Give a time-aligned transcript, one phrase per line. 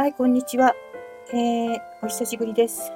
[0.00, 0.74] はい、こんにちは。
[1.30, 2.90] えー、お久しぶりです。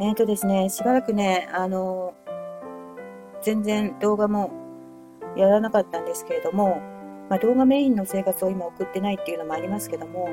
[0.00, 2.14] えっ、ー、とですね、しばらくね、あの、
[3.42, 4.50] 全然動画も
[5.36, 6.80] やらなかったんですけれども、
[7.30, 10.28] まあ、動画メインの生活を今送ってないっていうのもありますけども、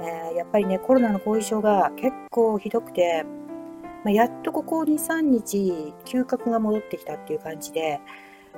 [0.00, 3.26] えー、やっぱりね、コロナの後遺症が結構ひどくて、
[4.04, 8.00] まあ、やっとここ2、3日、嗅覚が戻ってきたっていう感じで、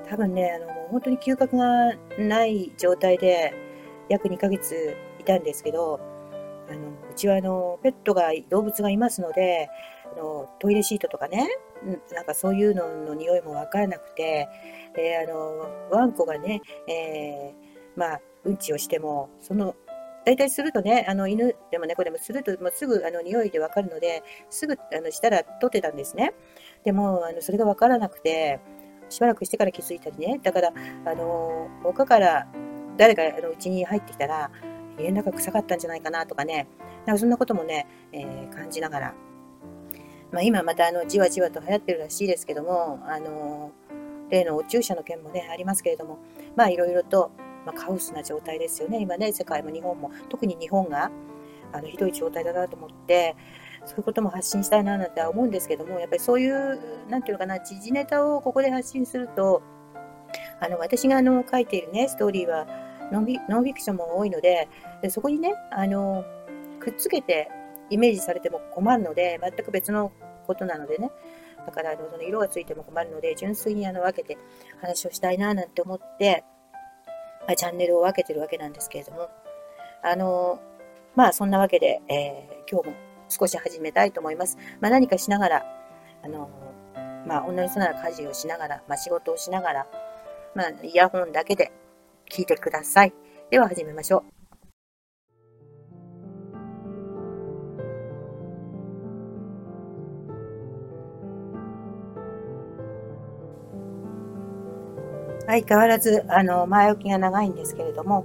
[0.08, 3.52] 多分ね、あの、もう本当に嗅覚がない状態で、
[4.08, 6.00] 約2ヶ月いたんですけど、
[6.68, 9.68] あのうちはあのペットが動物がいますので
[10.16, 11.48] あのトイレシートとかね
[12.14, 14.48] なんかそういうのの匂いも分からなくて
[14.94, 19.74] であのワンコがね、えー、まあうんちをしてもその
[20.24, 26.32] 大体するとねあの犬でも猫でもするともうすぐあの匂いで分かるのですぐあのしたら取ってたんですね。
[26.84, 28.60] でもあのそれが分からなくて
[29.10, 30.40] しばらくしてから気づいたりね。
[30.42, 30.72] だから
[31.04, 32.46] あの他から
[32.96, 34.50] 誰かうちに入ってきたら
[35.02, 36.68] 家の中臭かったんじゃないかなとかね、
[37.06, 39.14] なんかそんなこともね、えー、感じながら、
[40.32, 43.72] まあ、今またあのじわじわと流行ってるらしいですけども、あの
[44.30, 46.18] 例のお注射の件もね、ありますけれども、
[46.56, 47.30] まあいろいろと、
[47.66, 49.00] まあ、カオスな状態ですよね。
[49.00, 51.10] 今ね、世界も日本も、特に日本が
[51.72, 53.36] あのひどい状態だなと思って、
[53.84, 59.62] そういうことも発信したいななんて思うんですけども、やっぱりそういう、なんていうのかな、時事ネタをここで発信すると、
[60.60, 62.66] あの私があの書いているね、ストーリーは、
[63.12, 64.68] ノンフィクションも多いので
[65.02, 66.24] でそこにねあの
[66.80, 67.48] くっつけて
[67.90, 70.12] イメージされても困るので全く別の
[70.46, 71.10] ことなのでね
[71.66, 74.38] だからあのその色がついても困るので純粋にあの分けて
[74.80, 76.44] 話をしたいななんて思って、
[77.46, 79.28] まあ、チャンネルを分けてるわけなんですけれども
[80.02, 80.60] あの
[81.14, 82.96] まあそんなわけで、えー、今日も
[83.28, 84.58] 少し始めたいと思います。
[84.80, 85.64] まあ、何かしながら
[86.22, 86.48] あの
[87.26, 89.86] まあ、女の人なら家事をしながら、まあ、仕事をしながら、
[90.54, 91.72] まあ、イヤホンだけで
[92.34, 93.14] 聞いてください。
[93.48, 94.34] では始めましょう。
[105.46, 108.24] 相変わらず、あの、前置きが長いんですけれども、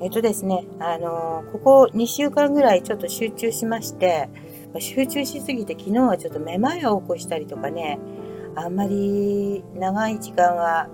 [0.00, 4.30] えっとですね、あの、ここ2週間ぐらいちょっと集中しまして、
[4.78, 7.98] 集中しすぎて昨日はちょっとめまいを起こしたりとかね、
[8.54, 10.88] あんまり長い時間は、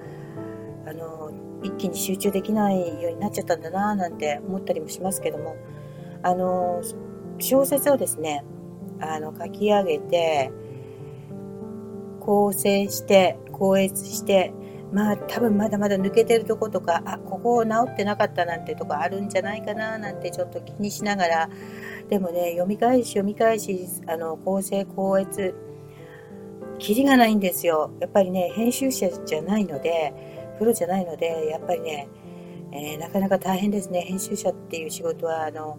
[1.62, 5.56] 一気に集中できないようになっちゃったんだななんて思ったりもしますけども。
[6.22, 6.82] あの
[7.38, 8.44] 小説をですね
[9.00, 10.52] あの書き上げて
[12.20, 14.52] 構成して校閲して
[14.92, 21.50] まあ多分まだまだ抜けてるとことかあここを治ってなかったなんてとこあるんじゃないかななんてちょっと気にしながら
[22.08, 25.54] でもね読み返し読み返しあの構成校閲
[26.78, 27.92] キリがないんですよ。
[28.00, 32.08] やっぱりね編集者じゃないのでプロじゃないので、やっぱりね、
[32.70, 34.02] えー、なかなか大変ですね。
[34.02, 35.76] 編集者っていう仕事は、あの、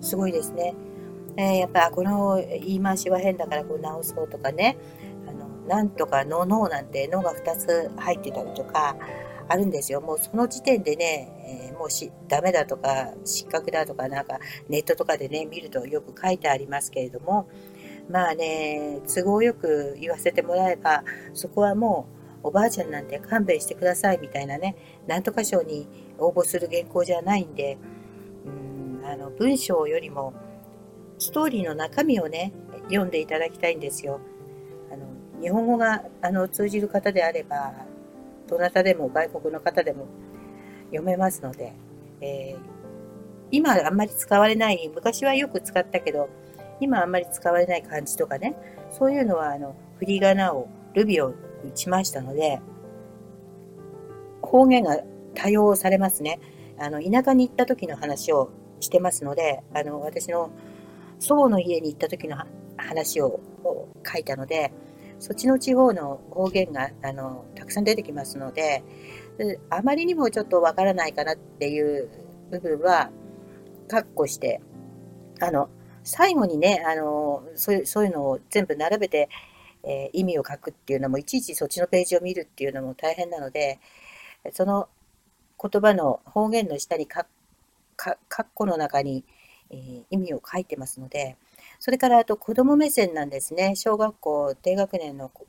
[0.00, 0.74] すごいですね。
[1.36, 4.76] えー、やっぱこの言い回しは変だからこう直そうとかね、
[5.28, 8.96] あの、なんとかののなんてのが2つ入ってたりとか、
[9.46, 10.00] あるんですよ。
[10.00, 17.46] もうその時点でね、えー、もうし、ダメだとか、失格だとか、なんかネットとかでね、見るとよく書いてありますけれども、
[18.10, 25.88] まあね、都合よく言わせてもらえば、そこはもう、おばあちゃんなんて勘弁してくださいみたいなね、なんとか賞に
[26.18, 27.78] 応募する原稿じゃないんで、
[28.44, 30.34] うんあの文章よりも
[31.18, 32.52] ストーリーの中身をね、
[32.84, 34.20] 読んでいただきたいんですよ。
[34.92, 35.06] あの
[35.40, 37.72] 日本語があの通じる方であれば、
[38.46, 40.06] どなたでも外国の方でも
[40.86, 41.72] 読めますので、
[42.20, 42.58] えー、
[43.50, 46.28] 今あんまり使われない、昔はよく使ったけど、
[46.80, 48.54] 今あんまり使われない漢字とかね、
[48.90, 52.60] そういうのはあの振り仮名を、ルビを打ちましたので、
[54.42, 54.98] 方言が
[55.34, 56.38] 多用されますね。
[56.78, 60.50] あの、田舎に行った時の話をしてますので、あの、私の
[61.18, 62.36] 祖母の家に行った時の
[62.76, 63.40] 話を
[64.06, 64.72] 書いたので、
[65.18, 68.82] そっちの地方の方言が、あの、たくさん出てきますので、
[69.70, 72.10] あまりにもちょっとわからないかなっていう
[72.50, 73.10] 部分は、
[73.88, 74.60] 括弧して、
[75.40, 75.68] あの、
[76.02, 79.28] 最後にね、あの、そういう、そういうのを全部並べて
[79.86, 83.78] えー、意味を書くっていうのもいちいちそっちのページを見るっていうのも大変なので
[84.52, 84.88] その
[85.60, 87.26] 言葉の方言の下にか
[87.96, 89.24] か括弧の中に、
[89.70, 91.36] えー、意味を書いてますので
[91.78, 93.76] それからあと子ども目線なんですね。
[93.76, 95.46] 小学校低学年の子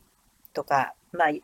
[0.54, 1.42] とか、まあ、6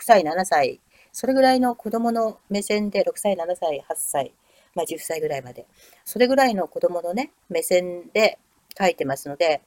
[0.00, 0.80] 歳7歳
[1.12, 4.34] それぐらいの子どもの目線で6歳7歳8歳、
[4.74, 5.66] まあ、10歳ぐらいまで
[6.04, 8.38] それぐらいの子どものね目線で
[8.78, 9.62] 書いてますので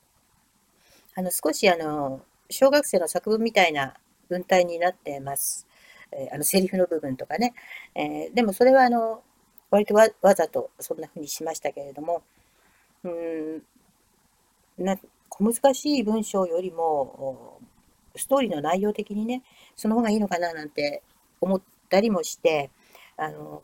[1.15, 3.93] あの少しあの小学生の作文みたいな
[4.29, 5.67] 文体になってます。
[6.11, 7.53] えー、あのセリフの部分とかね。
[7.95, 9.23] えー、でもそれはあの
[9.69, 12.23] 割とわざとそんな風にしましたけれども、
[13.03, 13.61] うん、
[14.77, 14.97] な
[15.29, 17.59] 小難しい文章よりも、
[18.15, 19.43] ストーリーの内容的にね、
[19.77, 21.01] その方がいいのかななんて
[21.39, 22.69] 思ったりもして、
[23.15, 23.63] あの、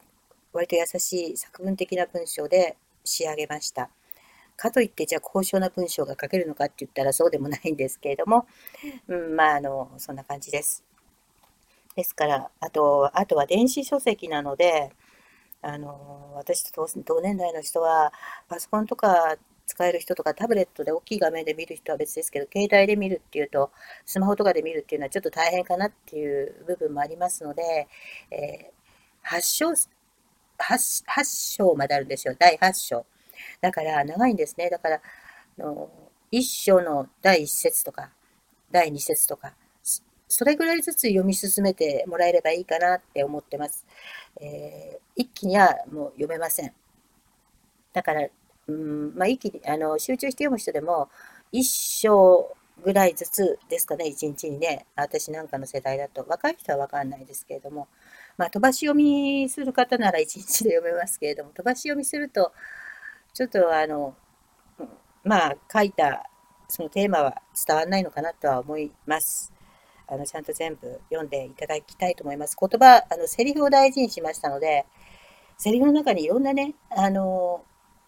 [0.53, 3.89] 割と優しい作文的な文章で仕上げました。
[4.57, 8.47] かといって、じゃあ高尚な文章が書けるのかって言ったらそうでもないんですけれども、
[9.07, 10.83] うん、まあ、あの、そんな感じです。
[11.95, 14.91] ですから、あと、あとは電子書籍なので、
[15.61, 18.11] あの、私と同年代の人は、
[18.49, 23.71] パソコンとか使える人とか、タブレットで大きい画面で見る人は別ですけど、携帯で見るっていうと、
[24.05, 27.87] スマホとかで見るっていうのはちょっと大変かなっていう部分もありますので、
[28.31, 29.85] えー、8章、8,
[31.05, 32.35] 8章まであるんですよ。
[32.39, 33.05] 第8章。
[33.61, 34.69] だから長いんですね。
[34.69, 35.01] だから、
[35.57, 35.89] の
[36.31, 38.11] 1章の第1節とか、
[38.71, 39.53] 第2節とか、
[40.27, 43.85] それぐらいずつ読み進めてもらえればいいかなって思ってます。
[44.41, 46.73] えー、一気にはもう読めません。
[47.93, 48.27] だから、
[48.67, 51.09] うんまあ、一気にあの集中して読む人でも、
[51.51, 57.87] 一章ぐらいずつですかね、一日にね、私なんかの世代だと、若い人はわかんないですけれども、
[58.37, 62.51] まあ、飛ばし読みする方なら一日で読めますけれども、飛ばし読みすると、
[63.37, 64.15] ちょっとあの、
[65.23, 66.27] まあ、書いた
[66.67, 69.53] そのテーマは伝わらないのかなとは思います。
[70.07, 72.57] あのちゃんと全部読んでいただきたいと思います。
[72.59, 74.87] 言葉、あのセリフを大事にしましたので、
[75.55, 77.63] セリフの中にいろんなね、あの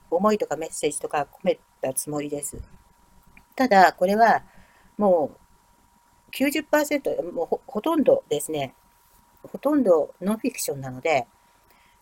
[0.10, 2.58] 思いとかメッセージとか込めたつもりです。
[3.56, 4.42] ただ、これは
[4.98, 5.30] も
[6.28, 8.74] う90%、もうほほとんどですね、
[9.44, 11.28] ほとんどノンフィクションなので、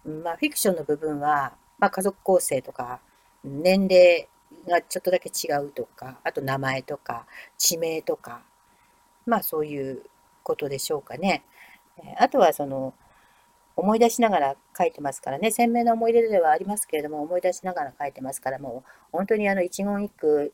[0.06, 3.02] まあ、フィクションの部分は、まあ、家族構成とか、
[3.48, 4.28] 年齢
[4.68, 7.26] がちょっとだけ違うとか、あと名前とか、
[7.58, 8.44] 地名とか、
[9.26, 10.04] まあそういう
[10.44, 11.44] ことでしょうかね。
[12.18, 12.94] あとはその
[13.76, 20.54] 思い出しながら書いてますからね、鮮明な思い出ではありますけれども、思い出しながら書いてますから、もう本当にあの一言一句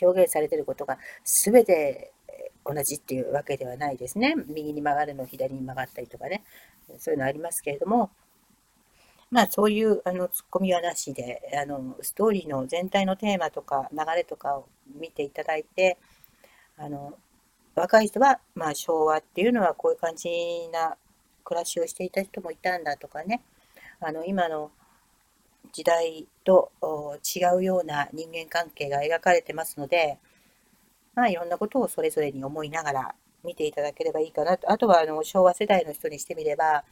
[0.00, 2.12] 表現されてることが全て
[2.64, 4.34] 同じっていうわけではないですね。
[4.46, 6.42] 右に曲がるの、左に曲がったりとかね、
[6.98, 8.10] そういうのありますけれども、
[9.30, 15.98] まあそういうあのツッコミはなしで、あのストーリーの全体のテーマとか流れとかを見ていただいて、
[16.76, 17.14] あの
[17.74, 20.28] 若い人は、まあ、昭和っていうのはこういう感じ
[20.72, 20.96] な
[21.44, 23.42] 暮らしをしていた人もいたんだとかね
[24.00, 24.70] あの今の
[25.72, 26.72] 時代と
[27.36, 30.18] 違うような人間関係が描かれてますので、
[31.14, 33.14] まあ、いろんなことをそれぞれに思いながら
[33.44, 34.70] 見ていただければいいかなと。
[34.70, 36.84] あとはあの昭和世代の人にしてみれば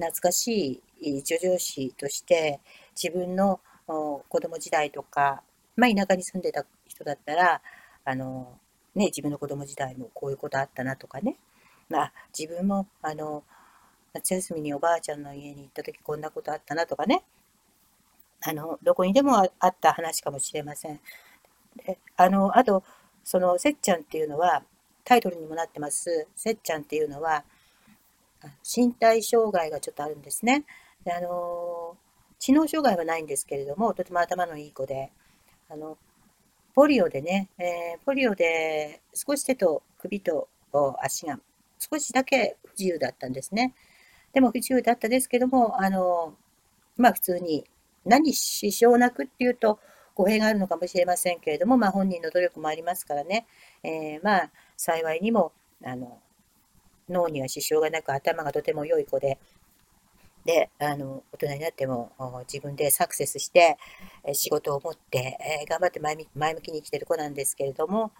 [0.00, 2.60] 懐かしい叙情詩として
[3.00, 5.42] 自分の子供時代とか、
[5.76, 7.60] まあ、田舎に住んでた人だったら
[8.04, 8.58] あの
[8.94, 11.36] ね、自分の子供時代もこういうことあったなとかね、
[11.88, 13.44] まあ、自分もあの
[14.12, 17.22] 夏休みにおばあちゃんの家に行った時こんなことあったなとかね。
[18.42, 20.98] あのどこにでもあった話かもしれません。
[21.76, 22.82] であのあと
[23.22, 24.62] そのせっちゃんっていうのは
[25.04, 26.26] タイトルにもなってます。
[26.34, 27.44] せっちゃんっていうのは
[28.64, 30.64] 身体障害がちょっとあるんですね。
[31.04, 31.96] であの
[32.38, 35.10] 知能障害はないんですけれどもとても頭のいい子で
[35.68, 35.98] あの
[36.74, 40.48] ポリオでね、えー、ポリオで少し手と首と
[41.02, 41.38] 足が
[41.78, 43.74] 少しだけ不自由だったんですね。
[44.32, 46.34] でも不自由だったですけども、あの、
[46.96, 47.64] まあ普通に
[48.04, 49.80] 何支障なくっていうと
[50.14, 53.46] 語弊があるのかもしれませんけれども、まあ本人の努力もありますからね、
[53.82, 55.52] えー、まあ幸いにも、
[55.84, 56.20] あの、
[57.10, 59.38] 脳には支障がなく頭がとても良い子で、
[60.44, 62.12] で、あの、大人になっても
[62.50, 63.76] 自分でサクセスして、
[64.32, 68.12] 仕事を持って、え頑張って前向きに生きてる子なんですけれども、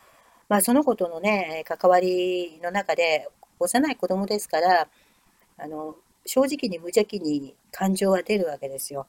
[0.49, 3.29] まあ、その子とのね、関わりの中で、
[3.59, 4.89] 幼い子供ですから、
[5.59, 9.07] あの、正直に無邪気に感情は出るわけですよ。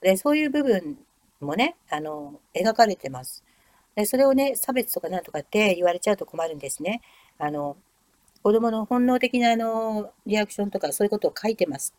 [0.00, 0.98] で、そういう部分
[1.40, 3.44] もね、あの、描かれてます。
[3.94, 7.00] で、それをね、差別とかなんとかって言われちゃうと困るんですね。
[7.38, 7.76] あの、
[8.42, 11.94] 子供の本能的なあのリアクションとかそういうことを書いてます。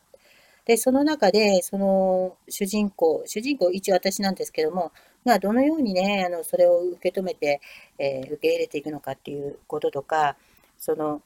[0.66, 4.92] で、その中で、その主人公、主人公一応私なんですけども、
[5.26, 7.62] がどのようにね、あのそれを受け止めて、
[7.98, 10.36] えー、受け入れていくのかっていうこととか、
[10.78, 11.22] その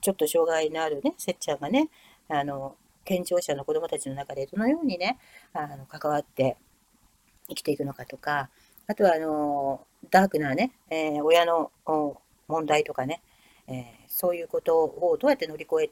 [0.00, 1.88] ちょっと障害のあるね、せっちゃんがね、
[2.28, 5.18] あの健常者の子どもたちの中でどのようにね、
[5.52, 6.56] あの関わって
[7.48, 8.48] 生きていくのかとか、
[8.86, 11.70] あとはあのダークなね、えー、親の
[12.48, 13.22] 問題とかね、
[13.68, 15.90] えー、そういうことをどうやって乗り越え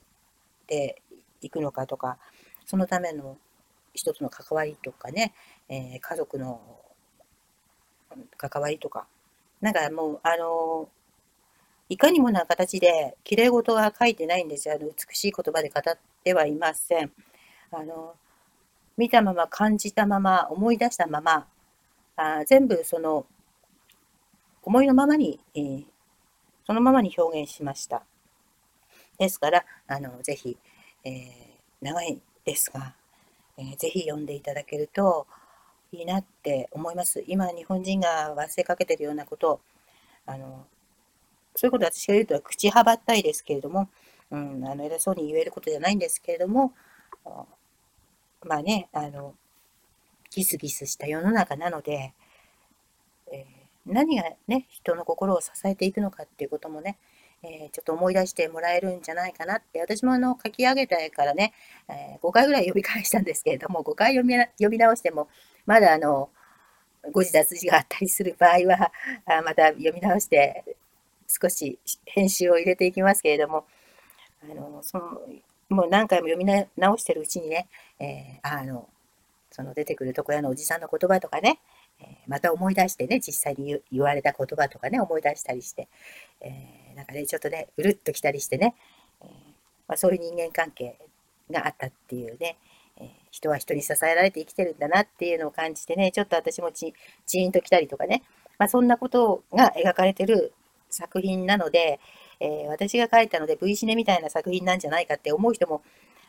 [0.66, 1.02] て
[1.40, 2.19] いくのかとか、
[2.66, 3.37] そのための
[3.93, 5.35] 一つの関わりとかね、
[5.69, 6.61] えー、家族の
[8.37, 9.07] 関わりとか、
[9.61, 10.88] なんかもう、あの
[11.88, 14.75] いかにもな形で、綺麗事は書いてないんですよ。
[14.75, 17.12] あの美しい言葉で語ってはいません。
[17.71, 18.14] あの
[18.97, 21.47] 見たまま、感じたまま、思い出したまま、
[22.16, 23.26] あ全部その
[24.62, 25.85] 思いのままに、えー、
[26.66, 28.02] そのままに表現しました。
[29.18, 30.56] ですから、あのぜひ、
[31.04, 31.14] えー、
[31.80, 32.94] 長いですが、
[33.56, 35.26] えー、ぜひ読んでいただけると
[35.92, 37.23] いいなって思います。
[37.26, 39.61] 今、日本人が忘れかけてるようなことを、
[40.26, 40.66] あの
[41.54, 43.88] そういうこと私が言うと口はばったいですけれども、
[44.30, 46.73] うん、あの偉そうに言えることじゃないんですけれども、
[48.44, 49.35] まあね、あの、
[50.30, 52.12] ギスギスした世の中なので、
[53.87, 56.97] 何がね、人の心を支えていくのかっていうこともね、
[57.43, 61.53] えー、ちょっと思い出してもらえるんじゃないかなって、私もあの書き上げてからね、
[61.88, 65.29] えー、5回ぐらい読み返したんですけれども、5回読み読み直しても、
[65.67, 66.31] まだあの、
[67.12, 68.93] 誤字脱字があったりする場合は、
[69.26, 70.64] あまた読み直して、
[71.29, 73.67] 少し編集を入れていきますけれども、
[74.43, 75.21] あのその
[75.69, 76.45] もう何回も読み
[76.76, 78.88] 直してるうちにね、えー、あの
[79.50, 81.59] その出てくる床屋のおじさんの言葉とかね、
[82.27, 85.89] また思い出してね、実際に言われた言葉とかね、思い出したりして、
[86.41, 88.75] えー、なんかね、ちょっとね、うるっときたりしてね、
[89.21, 89.29] えー、
[89.89, 90.99] まあ、そういう人間関係
[91.51, 92.57] があったっていうね、
[92.97, 96.95] えー、人は人に支えられて生きてるんだなっていうのを感じてね、ちょっと私もち
[97.27, 98.23] チーンときたりとかね、
[98.59, 100.53] まあ、そんなことが描かれてる
[100.91, 102.01] 作品なので、
[102.41, 105.83] え私が書いたので V シネみたいな作品なんじゃないかって思う人も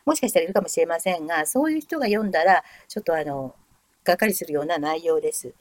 [0.06, 3.56] もしかしたらいるかもしれませんが、そういう人が読んだら、ちょっとあの、
[4.06, 5.54] がっかりするような内容です。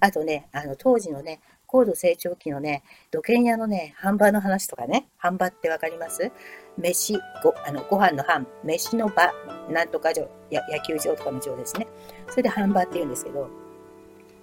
[0.00, 6.30] あとね、あの当時のね、高度成長期のね、土建屋のね、販売の話とかね、販売ってわかります？
[6.76, 9.32] 飯、ご、あの、ご飯の飯、飯の場、
[9.70, 11.86] なんとか場、や野球場とかの場ですね。
[12.28, 13.48] それで販売って言うんですけど、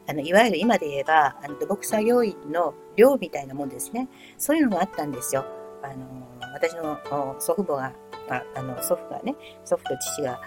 [0.08, 4.08] あの、いわゆる今で言えば、あの土木作業員の寮みたいなもんですね。
[4.38, 5.46] そういうのがあったんですよ。
[5.84, 7.00] あの、私の
[7.40, 7.94] 祖父母が、
[8.30, 10.42] ああの、祖父がね、祖父と父が、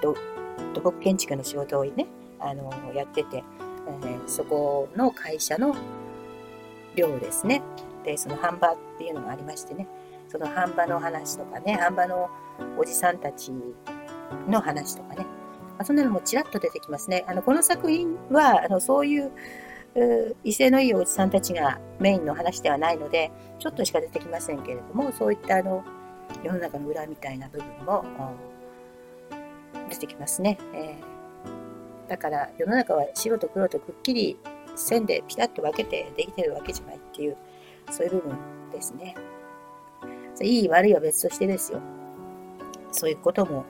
[0.00, 0.14] 土
[0.82, 2.06] 木建築の仕事をね、
[2.38, 3.42] あの、やってて、
[3.86, 5.74] えー、そこの会社の
[6.94, 7.62] 寮ですね。
[8.04, 9.86] で、その販売っていうのがありましてね、
[10.28, 12.28] その販売の話とかね、販売の
[12.78, 13.52] おじさんたち
[14.48, 15.26] の話とかね、
[15.78, 17.24] まあ、そんなのもちらっと出てきますね。
[17.26, 19.32] あの、この作品は、あの、そういう、
[20.44, 25.82] 威勢のいいおじさんたちがメインの話ではないので、ちょっとしか出てきませんけれども、そういったあの、
[26.42, 28.04] 世の中の裏みたいな部分も
[29.90, 30.58] 出てきますね。
[30.74, 31.18] えー
[32.08, 34.38] だから世の中は白と黒とくっきり
[34.74, 37.36] 線でピタッと分けてできてるわけじゃないっていう、
[37.90, 38.38] そういう部分
[38.72, 39.14] ですね。
[40.40, 41.80] いい悪いは別としてですよ。
[42.92, 43.64] そういうことも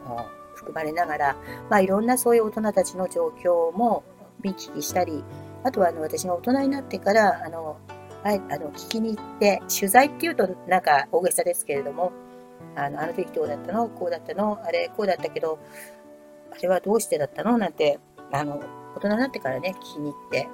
[0.55, 1.37] 含まれながら、
[1.71, 4.05] まあ、いろんなそういう大人たちの状況も
[4.43, 5.25] 見聞きしたり、
[5.65, 7.79] あとはあの私が大人になってから、あの、
[8.23, 12.13] ああの聞きに行って、取材っていうとなんか大げさですけれども、
[12.79, 13.89] あのあの時どうだったの？
[13.89, 14.59] こうだったの？
[14.65, 15.59] あれこうだったけど、
[16.53, 17.59] あれはどうしてだったの？
[17.59, 17.99] なんて
[18.31, 18.61] あの、
[18.97, 20.49] 大人になってからね、聞きに行って、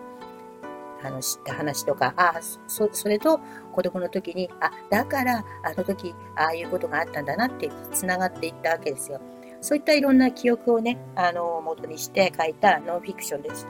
[1.03, 2.35] あの、知った話とか、あ
[2.69, 3.41] そ、それと
[3.73, 9.21] 子供の時に、あ、だから、あの時、ああいうことがあったんだなって繋がっていったわけですよ。
[9.61, 13.67] そういったいろんな記憶をね、あの、元にして書いたノンフィクションです。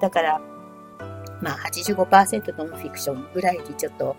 [0.00, 0.40] だから、
[1.40, 4.16] まあ85%ノンフィクションぐらいにちょっと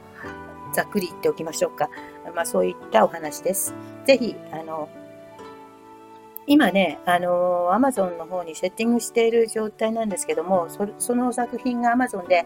[0.76, 1.90] ざっくり言っておきましょうか。
[2.36, 3.74] まあそういったお話です。
[4.06, 4.90] ぜひ、あの、
[6.48, 12.46] 今ね、あのー、Amazon の方にセッティングしている状態なんですけども、そその作品が Amazon で、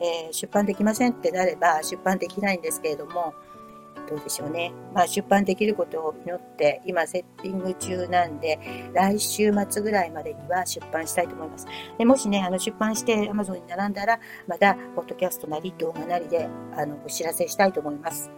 [0.00, 3.34] えー、出版できませんってなれば出版できないんですけれども、
[4.08, 4.72] どうでしょうね。
[4.92, 8.58] まあ、出版できることを祈って、今セッティング中なんで、
[8.92, 11.66] 来週末ぐらいまでには出版したいと思います。
[11.98, 18.30] でもしね、あの出版して Amazon に並んだら、また、ポッドキャストなり動画なりで、あの、お知らせしたいと思います。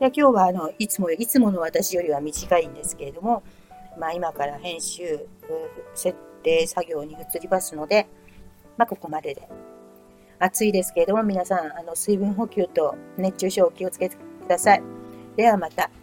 [0.00, 3.42] で今日は、あの、いつも、いつもの私よりは短いんですけれども、
[3.98, 5.26] まあ、今から編集、
[5.94, 8.06] 設定作業に移りますので、
[8.76, 9.48] まあ、ここまでで。
[10.38, 14.82] 暑いですけれども、皆さん、あの水分補給と熱中症を気をつけてください。
[15.36, 15.95] ではまた。